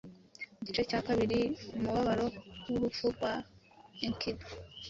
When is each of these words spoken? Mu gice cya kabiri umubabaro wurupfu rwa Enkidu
Mu 0.57 0.61
gice 0.67 0.81
cya 0.89 0.99
kabiri 1.07 1.39
umubabaro 1.77 2.25
wurupfu 2.71 3.05
rwa 3.15 3.33
Enkidu 4.05 4.45